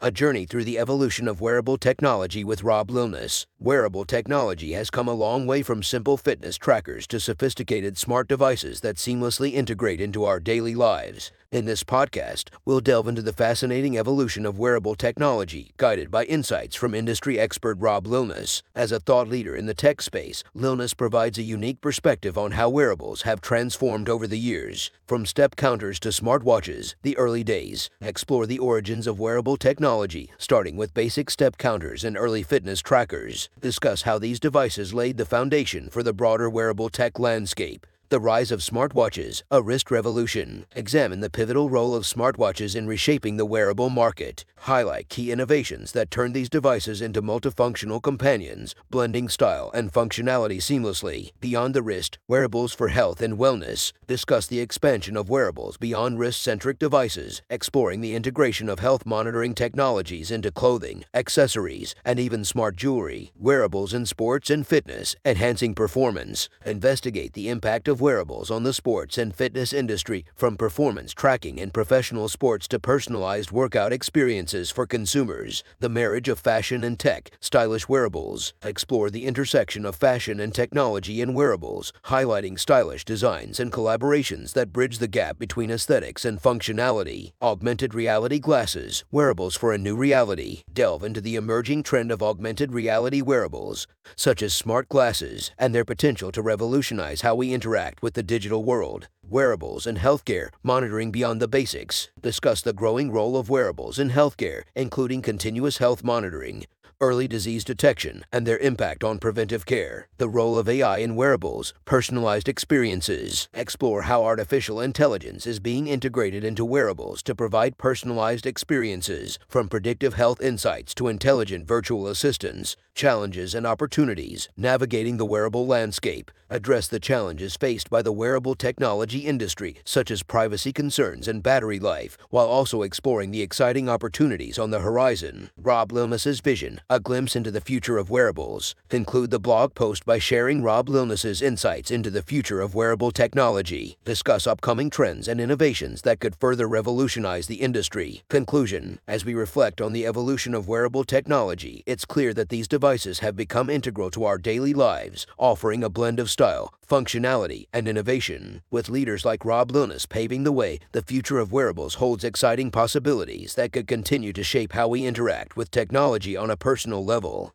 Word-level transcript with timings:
A 0.00 0.12
journey 0.12 0.46
through 0.46 0.62
the 0.62 0.78
evolution 0.78 1.26
of 1.26 1.40
wearable 1.40 1.76
technology 1.76 2.44
with 2.44 2.62
Rob 2.62 2.88
Lilleness. 2.88 3.46
Wearable 3.58 4.04
technology 4.04 4.70
has 4.74 4.90
come 4.90 5.08
a 5.08 5.12
long 5.12 5.44
way 5.44 5.60
from 5.60 5.82
simple 5.82 6.16
fitness 6.16 6.56
trackers 6.56 7.04
to 7.08 7.18
sophisticated 7.18 7.98
smart 7.98 8.28
devices 8.28 8.80
that 8.82 8.94
seamlessly 8.94 9.54
integrate 9.54 10.00
into 10.00 10.24
our 10.24 10.38
daily 10.38 10.76
lives. 10.76 11.32
In 11.50 11.64
this 11.64 11.82
podcast, 11.82 12.50
we'll 12.66 12.80
delve 12.80 13.08
into 13.08 13.22
the 13.22 13.32
fascinating 13.32 13.96
evolution 13.96 14.44
of 14.44 14.58
wearable 14.58 14.94
technology, 14.94 15.72
guided 15.78 16.10
by 16.10 16.24
insights 16.24 16.76
from 16.76 16.94
industry 16.94 17.40
expert 17.40 17.78
Rob 17.80 18.04
Lilleness. 18.04 18.60
As 18.74 18.92
a 18.92 19.00
thought 19.00 19.28
leader 19.28 19.56
in 19.56 19.64
the 19.64 19.72
tech 19.72 20.02
space, 20.02 20.44
Lilleness 20.54 20.94
provides 20.94 21.38
a 21.38 21.42
unique 21.42 21.80
perspective 21.80 22.36
on 22.36 22.50
how 22.50 22.68
wearables 22.68 23.22
have 23.22 23.40
transformed 23.40 24.10
over 24.10 24.26
the 24.26 24.38
years. 24.38 24.90
From 25.06 25.24
step 25.24 25.56
counters 25.56 25.98
to 26.00 26.10
smartwatches, 26.10 26.96
the 27.00 27.16
early 27.16 27.42
days. 27.42 27.88
Explore 28.02 28.44
the 28.44 28.58
origins 28.58 29.06
of 29.06 29.18
wearable 29.18 29.56
technology, 29.56 30.30
starting 30.36 30.76
with 30.76 30.92
basic 30.92 31.30
step 31.30 31.56
counters 31.56 32.04
and 32.04 32.18
early 32.18 32.42
fitness 32.42 32.82
trackers. 32.82 33.48
Discuss 33.58 34.02
how 34.02 34.18
these 34.18 34.38
devices 34.38 34.92
laid 34.92 35.16
the 35.16 35.24
foundation 35.24 35.88
for 35.88 36.02
the 36.02 36.12
broader 36.12 36.50
wearable 36.50 36.90
tech 36.90 37.18
landscape. 37.18 37.86
The 38.10 38.20
Rise 38.20 38.50
of 38.50 38.60
Smartwatches, 38.60 39.42
a 39.50 39.60
Wrist 39.60 39.90
Revolution. 39.90 40.64
Examine 40.74 41.20
the 41.20 41.28
pivotal 41.28 41.68
role 41.68 41.94
of 41.94 42.04
smartwatches 42.04 42.74
in 42.74 42.86
reshaping 42.86 43.36
the 43.36 43.44
wearable 43.44 43.90
market. 43.90 44.46
Highlight 44.62 45.08
key 45.08 45.30
innovations 45.30 45.92
that 45.92 46.10
turn 46.10 46.32
these 46.32 46.50
devices 46.50 47.00
into 47.00 47.22
multifunctional 47.22 48.02
companions, 48.02 48.74
blending 48.90 49.28
style 49.28 49.70
and 49.72 49.92
functionality 49.92 50.58
seamlessly. 50.58 51.32
Beyond 51.40 51.74
the 51.74 51.82
wrist, 51.82 52.18
wearables 52.28 52.74
for 52.74 52.88
health 52.88 53.22
and 53.22 53.38
wellness. 53.38 53.92
Discuss 54.06 54.46
the 54.46 54.60
expansion 54.60 55.16
of 55.16 55.30
wearables 55.30 55.76
beyond 55.76 56.18
wrist 56.18 56.42
centric 56.42 56.78
devices, 56.78 57.40
exploring 57.48 58.00
the 58.00 58.14
integration 58.14 58.68
of 58.68 58.80
health 58.80 59.06
monitoring 59.06 59.54
technologies 59.54 60.30
into 60.30 60.50
clothing, 60.50 61.04
accessories, 61.14 61.94
and 62.04 62.18
even 62.18 62.44
smart 62.44 62.76
jewelry. 62.76 63.32
Wearables 63.38 63.94
in 63.94 64.06
sports 64.06 64.50
and 64.50 64.66
fitness, 64.66 65.16
enhancing 65.24 65.74
performance. 65.74 66.48
Investigate 66.66 67.32
the 67.32 67.48
impact 67.48 67.88
of 67.88 68.00
wearables 68.00 68.50
on 68.50 68.64
the 68.64 68.74
sports 68.74 69.16
and 69.16 69.34
fitness 69.34 69.72
industry, 69.72 70.24
from 70.34 70.56
performance 70.56 71.14
tracking 71.14 71.58
in 71.58 71.70
professional 71.70 72.28
sports 72.28 72.68
to 72.68 72.78
personalized 72.78 73.50
workout 73.50 73.92
experiences 73.92 74.47
for 74.48 74.86
consumers. 74.86 75.62
The 75.78 75.90
marriage 75.90 76.28
of 76.28 76.38
fashion 76.38 76.82
and 76.82 76.98
tech, 76.98 77.30
stylish 77.38 77.86
wearables. 77.86 78.54
Explore 78.62 79.10
the 79.10 79.26
intersection 79.26 79.84
of 79.84 79.94
fashion 79.94 80.40
and 80.40 80.54
technology 80.54 81.20
in 81.20 81.34
wearables, 81.34 81.92
highlighting 82.06 82.58
stylish 82.58 83.04
designs 83.04 83.60
and 83.60 83.70
collaborations 83.70 84.54
that 84.54 84.72
bridge 84.72 84.98
the 84.98 85.06
gap 85.06 85.38
between 85.38 85.70
aesthetics 85.70 86.24
and 86.24 86.40
functionality. 86.40 87.32
Augmented 87.42 87.92
reality 87.92 88.38
glasses, 88.38 89.04
wearables 89.10 89.54
for 89.54 89.74
a 89.74 89.78
new 89.78 89.94
reality. 89.94 90.62
Delve 90.72 91.04
into 91.04 91.20
the 91.20 91.36
emerging 91.36 91.82
trend 91.82 92.10
of 92.10 92.22
augmented 92.22 92.72
reality 92.72 93.20
wearables, 93.20 93.86
such 94.16 94.42
as 94.42 94.54
smart 94.54 94.88
glasses, 94.88 95.50
and 95.58 95.74
their 95.74 95.84
potential 95.84 96.32
to 96.32 96.40
revolutionize 96.40 97.20
how 97.20 97.34
we 97.34 97.52
interact 97.52 98.02
with 98.02 98.14
the 98.14 98.22
digital 98.22 98.64
world. 98.64 99.08
Wearables 99.30 99.86
and 99.86 99.98
healthcare, 99.98 100.48
monitoring 100.62 101.10
beyond 101.10 101.42
the 101.42 101.48
basics. 101.48 102.08
Discuss 102.22 102.62
the 102.62 102.72
growing 102.72 103.12
role 103.12 103.36
of 103.36 103.50
wearables 103.50 103.98
in 103.98 104.08
healthcare, 104.08 104.62
including 104.74 105.20
continuous 105.20 105.76
health 105.76 106.02
monitoring, 106.02 106.64
early 106.98 107.28
disease 107.28 107.62
detection, 107.62 108.24
and 108.32 108.46
their 108.46 108.56
impact 108.56 109.04
on 109.04 109.18
preventive 109.18 109.66
care, 109.66 110.08
the 110.16 110.30
role 110.30 110.58
of 110.58 110.66
AI 110.66 110.96
in 110.96 111.14
wearables, 111.14 111.74
personalized 111.84 112.48
experiences. 112.48 113.50
Explore 113.52 114.02
how 114.02 114.24
artificial 114.24 114.80
intelligence 114.80 115.46
is 115.46 115.60
being 115.60 115.88
integrated 115.88 116.42
into 116.42 116.64
wearables 116.64 117.22
to 117.22 117.34
provide 117.34 117.76
personalized 117.76 118.46
experiences, 118.46 119.38
from 119.46 119.68
predictive 119.68 120.14
health 120.14 120.40
insights 120.40 120.94
to 120.94 121.08
intelligent 121.08 121.66
virtual 121.68 122.06
assistants. 122.06 122.76
Challenges 122.98 123.54
and 123.54 123.64
opportunities, 123.64 124.48
navigating 124.56 125.18
the 125.18 125.24
wearable 125.24 125.64
landscape. 125.68 126.32
Address 126.50 126.88
the 126.88 126.98
challenges 126.98 127.54
faced 127.54 127.90
by 127.90 128.02
the 128.02 128.10
wearable 128.10 128.56
technology 128.56 129.20
industry, 129.20 129.76
such 129.84 130.10
as 130.10 130.22
privacy 130.24 130.72
concerns 130.72 131.28
and 131.28 131.42
battery 131.42 131.78
life, 131.78 132.16
while 132.30 132.48
also 132.48 132.82
exploring 132.82 133.30
the 133.30 133.42
exciting 133.42 133.88
opportunities 133.88 134.58
on 134.58 134.70
the 134.70 134.80
horizon. 134.80 135.50
Rob 135.56 135.92
Lilleness's 135.92 136.40
vision, 136.40 136.80
a 136.90 136.98
glimpse 136.98 137.36
into 137.36 137.52
the 137.52 137.60
future 137.60 137.98
of 137.98 138.10
wearables. 138.10 138.74
Conclude 138.88 139.30
the 139.30 139.38
blog 139.38 139.74
post 139.74 140.04
by 140.04 140.18
sharing 140.18 140.62
Rob 140.62 140.88
Lilleness's 140.88 141.40
insights 141.40 141.92
into 141.92 142.10
the 142.10 142.22
future 142.22 142.60
of 142.60 142.74
wearable 142.74 143.12
technology. 143.12 143.98
Discuss 144.04 144.46
upcoming 144.46 144.90
trends 144.90 145.28
and 145.28 145.40
innovations 145.40 146.02
that 146.02 146.18
could 146.18 146.34
further 146.34 146.66
revolutionize 146.66 147.46
the 147.46 147.60
industry. 147.60 148.22
Conclusion 148.28 148.98
As 149.06 149.24
we 149.24 149.34
reflect 149.34 149.80
on 149.82 149.92
the 149.92 150.06
evolution 150.06 150.52
of 150.52 150.66
wearable 150.66 151.04
technology, 151.04 151.84
it's 151.86 152.06
clear 152.06 152.34
that 152.34 152.48
these 152.48 152.66
devices 152.66 152.87
have 152.88 153.36
become 153.36 153.68
integral 153.68 154.10
to 154.10 154.24
our 154.24 154.38
daily 154.38 154.72
lives, 154.72 155.26
offering 155.36 155.84
a 155.84 155.90
blend 155.90 156.18
of 156.18 156.30
style, 156.30 156.72
functionality, 156.88 157.66
and 157.70 157.86
innovation. 157.86 158.62
With 158.70 158.88
leaders 158.88 159.26
like 159.26 159.44
Rob 159.44 159.72
Lilleness 159.72 160.08
paving 160.08 160.44
the 160.44 160.52
way, 160.52 160.78
the 160.92 161.02
future 161.02 161.38
of 161.38 161.52
wearables 161.52 161.96
holds 161.96 162.24
exciting 162.24 162.70
possibilities 162.70 163.56
that 163.56 163.72
could 163.72 163.86
continue 163.86 164.32
to 164.32 164.42
shape 164.42 164.72
how 164.72 164.88
we 164.88 165.04
interact 165.04 165.54
with 165.54 165.70
technology 165.70 166.34
on 166.34 166.50
a 166.50 166.56
personal 166.56 167.04
level. 167.04 167.52